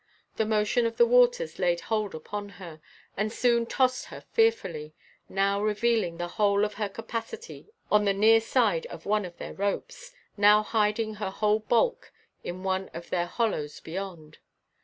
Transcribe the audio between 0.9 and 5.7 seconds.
the waters laid hold upon her, and soon tossed her fearfully, now